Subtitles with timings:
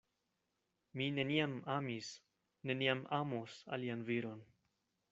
[1.01, 2.11] Mi neniam amis,
[2.71, 4.47] neniam amos alian viron.